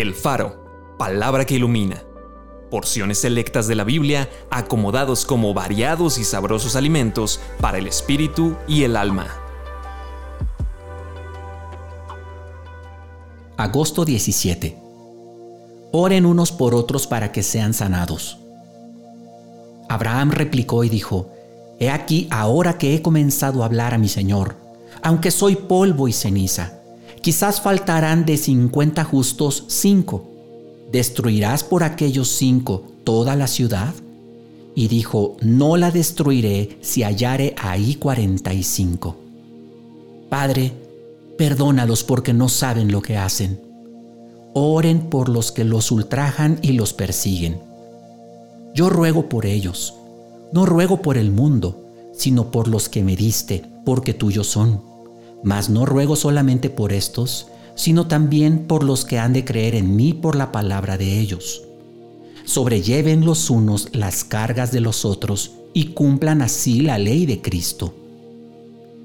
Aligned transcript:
El 0.00 0.14
Faro, 0.14 0.94
palabra 0.96 1.44
que 1.44 1.56
ilumina. 1.56 2.04
Porciones 2.70 3.18
selectas 3.18 3.66
de 3.66 3.74
la 3.74 3.82
Biblia 3.82 4.30
acomodados 4.48 5.24
como 5.24 5.52
variados 5.54 6.18
y 6.18 6.24
sabrosos 6.24 6.76
alimentos 6.76 7.40
para 7.60 7.78
el 7.78 7.88
espíritu 7.88 8.54
y 8.68 8.84
el 8.84 8.96
alma. 8.96 9.26
Agosto 13.56 14.04
17. 14.04 14.78
Oren 15.90 16.26
unos 16.26 16.52
por 16.52 16.76
otros 16.76 17.08
para 17.08 17.32
que 17.32 17.42
sean 17.42 17.74
sanados. 17.74 18.38
Abraham 19.88 20.30
replicó 20.30 20.84
y 20.84 20.90
dijo, 20.90 21.32
He 21.80 21.90
aquí 21.90 22.28
ahora 22.30 22.78
que 22.78 22.94
he 22.94 23.02
comenzado 23.02 23.64
a 23.64 23.66
hablar 23.66 23.94
a 23.94 23.98
mi 23.98 24.08
Señor, 24.08 24.54
aunque 25.02 25.32
soy 25.32 25.56
polvo 25.56 26.06
y 26.06 26.12
ceniza 26.12 26.77
Quizás 27.22 27.60
faltarán 27.60 28.24
de 28.24 28.36
cincuenta 28.36 29.04
justos 29.04 29.64
cinco. 29.68 30.24
¿Destruirás 30.92 31.64
por 31.64 31.82
aquellos 31.82 32.28
cinco 32.28 32.84
toda 33.04 33.36
la 33.36 33.46
ciudad? 33.46 33.94
Y 34.74 34.88
dijo, 34.88 35.36
no 35.42 35.76
la 35.76 35.90
destruiré 35.90 36.78
si 36.80 37.02
hallare 37.02 37.54
ahí 37.58 37.96
cuarenta 37.96 38.54
y 38.54 38.62
cinco. 38.62 39.16
Padre, 40.30 40.72
perdónalos 41.36 42.04
porque 42.04 42.32
no 42.32 42.48
saben 42.48 42.92
lo 42.92 43.02
que 43.02 43.16
hacen. 43.16 43.60
Oren 44.54 45.10
por 45.10 45.28
los 45.28 45.52
que 45.52 45.64
los 45.64 45.90
ultrajan 45.90 46.58
y 46.62 46.72
los 46.72 46.92
persiguen. 46.92 47.58
Yo 48.74 48.88
ruego 48.88 49.28
por 49.28 49.46
ellos, 49.46 49.94
no 50.52 50.64
ruego 50.64 51.02
por 51.02 51.18
el 51.18 51.30
mundo, 51.30 51.84
sino 52.12 52.50
por 52.50 52.68
los 52.68 52.88
que 52.88 53.02
me 53.02 53.16
diste, 53.16 53.64
porque 53.84 54.14
tuyos 54.14 54.46
son 54.46 54.82
mas 55.42 55.70
no 55.70 55.86
ruego 55.86 56.16
solamente 56.16 56.70
por 56.70 56.92
estos, 56.92 57.48
sino 57.74 58.06
también 58.06 58.66
por 58.66 58.82
los 58.82 59.04
que 59.04 59.18
han 59.18 59.32
de 59.32 59.44
creer 59.44 59.74
en 59.74 59.94
mí 59.94 60.12
por 60.12 60.36
la 60.36 60.50
palabra 60.50 60.98
de 60.98 61.20
ellos. 61.20 61.62
Sobrelleven 62.44 63.24
los 63.24 63.50
unos 63.50 63.88
las 63.92 64.24
cargas 64.24 64.72
de 64.72 64.80
los 64.80 65.04
otros 65.04 65.52
y 65.74 65.88
cumplan 65.88 66.42
así 66.42 66.80
la 66.80 66.98
ley 66.98 67.26
de 67.26 67.40
Cristo. 67.40 67.94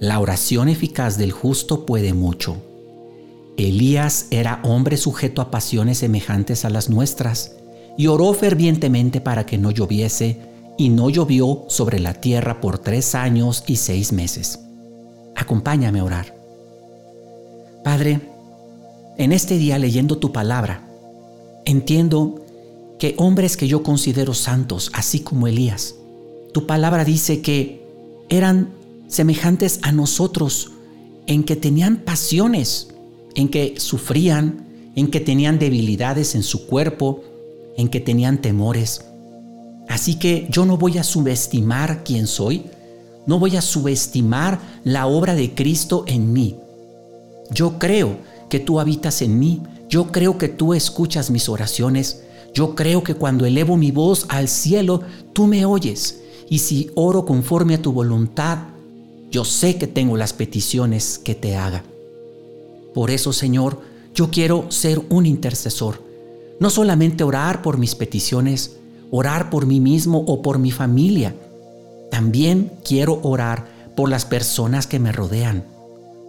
La 0.00 0.20
oración 0.20 0.68
eficaz 0.68 1.18
del 1.18 1.32
justo 1.32 1.84
puede 1.84 2.14
mucho. 2.14 2.56
Elías 3.56 4.26
era 4.30 4.60
hombre 4.64 4.96
sujeto 4.96 5.40
a 5.42 5.50
pasiones 5.50 5.98
semejantes 5.98 6.64
a 6.64 6.70
las 6.70 6.90
nuestras, 6.90 7.56
y 7.96 8.08
oró 8.08 8.32
fervientemente 8.34 9.20
para 9.20 9.46
que 9.46 9.58
no 9.58 9.70
lloviese, 9.70 10.40
y 10.76 10.88
no 10.88 11.10
llovió 11.10 11.64
sobre 11.68 12.00
la 12.00 12.14
tierra 12.14 12.60
por 12.60 12.78
tres 12.78 13.14
años 13.14 13.62
y 13.66 13.76
seis 13.76 14.12
meses. 14.12 14.58
Acompáñame 15.36 16.00
a 16.00 16.04
orar. 16.04 16.36
Padre, 17.82 18.20
en 19.18 19.32
este 19.32 19.58
día 19.58 19.78
leyendo 19.78 20.18
tu 20.18 20.32
palabra, 20.32 20.86
entiendo 21.64 22.44
que 22.98 23.14
hombres 23.18 23.56
que 23.56 23.68
yo 23.68 23.82
considero 23.82 24.34
santos, 24.34 24.90
así 24.94 25.20
como 25.20 25.46
Elías, 25.46 25.94
tu 26.52 26.66
palabra 26.66 27.04
dice 27.04 27.42
que 27.42 27.84
eran 28.28 28.70
semejantes 29.08 29.80
a 29.82 29.92
nosotros, 29.92 30.70
en 31.26 31.44
que 31.44 31.56
tenían 31.56 31.98
pasiones, 31.98 32.88
en 33.34 33.48
que 33.48 33.74
sufrían, 33.78 34.66
en 34.94 35.10
que 35.10 35.20
tenían 35.20 35.58
debilidades 35.58 36.34
en 36.34 36.42
su 36.42 36.66
cuerpo, 36.66 37.22
en 37.76 37.88
que 37.88 38.00
tenían 38.00 38.40
temores. 38.40 39.04
Así 39.88 40.18
que 40.18 40.46
yo 40.50 40.64
no 40.64 40.76
voy 40.76 40.98
a 40.98 41.04
subestimar 41.04 42.04
quién 42.04 42.26
soy, 42.26 42.64
no 43.26 43.38
voy 43.38 43.56
a 43.56 43.62
subestimar 43.62 44.60
la 44.84 45.06
obra 45.06 45.34
de 45.34 45.54
Cristo 45.54 46.04
en 46.06 46.32
mí. 46.32 46.56
Yo 47.50 47.78
creo 47.78 48.18
que 48.48 48.60
tú 48.60 48.80
habitas 48.80 49.22
en 49.22 49.38
mí. 49.38 49.62
Yo 49.88 50.12
creo 50.12 50.38
que 50.38 50.48
tú 50.48 50.74
escuchas 50.74 51.30
mis 51.30 51.48
oraciones. 51.48 52.22
Yo 52.52 52.74
creo 52.74 53.02
que 53.02 53.14
cuando 53.14 53.46
elevo 53.46 53.76
mi 53.76 53.90
voz 53.90 54.26
al 54.28 54.48
cielo, 54.48 55.02
tú 55.32 55.46
me 55.46 55.64
oyes. 55.64 56.20
Y 56.48 56.58
si 56.58 56.90
oro 56.94 57.24
conforme 57.24 57.74
a 57.74 57.82
tu 57.82 57.92
voluntad, 57.92 58.58
yo 59.30 59.44
sé 59.44 59.76
que 59.76 59.86
tengo 59.86 60.16
las 60.16 60.32
peticiones 60.32 61.18
que 61.18 61.34
te 61.34 61.56
haga. 61.56 61.82
Por 62.94 63.10
eso, 63.10 63.32
Señor, 63.32 63.80
yo 64.14 64.30
quiero 64.30 64.70
ser 64.70 65.00
un 65.08 65.26
intercesor. 65.26 66.00
No 66.60 66.70
solamente 66.70 67.24
orar 67.24 67.62
por 67.62 67.78
mis 67.78 67.94
peticiones, 67.96 68.76
orar 69.10 69.50
por 69.50 69.66
mí 69.66 69.80
mismo 69.80 70.22
o 70.26 70.40
por 70.40 70.58
mi 70.58 70.70
familia, 70.70 71.34
también 72.14 72.70
quiero 72.84 73.18
orar 73.24 73.66
por 73.96 74.08
las 74.08 74.24
personas 74.24 74.86
que 74.86 75.00
me 75.00 75.10
rodean, 75.10 75.64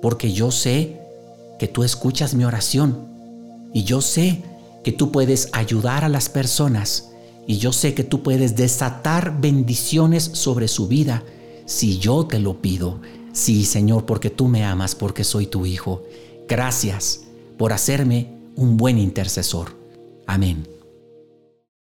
porque 0.01 0.33
yo 0.33 0.49
sé 0.49 0.99
que 1.59 1.67
tú 1.67 1.83
escuchas 1.83 2.33
mi 2.33 2.43
oración 2.43 3.05
y 3.71 3.83
yo 3.83 4.01
sé 4.01 4.41
que 4.83 4.91
tú 4.91 5.11
puedes 5.11 5.47
ayudar 5.51 6.03
a 6.03 6.09
las 6.09 6.27
personas 6.27 7.11
y 7.45 7.59
yo 7.59 7.71
sé 7.71 7.93
que 7.93 8.03
tú 8.03 8.23
puedes 8.23 8.55
desatar 8.55 9.39
bendiciones 9.39 10.23
sobre 10.23 10.67
su 10.67 10.87
vida 10.87 11.21
si 11.67 11.99
yo 11.99 12.25
te 12.25 12.39
lo 12.39 12.63
pido. 12.63 12.99
Sí, 13.31 13.63
Señor, 13.63 14.07
porque 14.07 14.31
tú 14.31 14.47
me 14.47 14.65
amas, 14.65 14.95
porque 14.95 15.23
soy 15.23 15.45
tu 15.45 15.67
Hijo. 15.67 16.01
Gracias 16.47 17.25
por 17.59 17.73
hacerme 17.73 18.29
un 18.55 18.75
buen 18.75 18.97
intercesor. 18.97 19.75
Amén. 20.25 20.74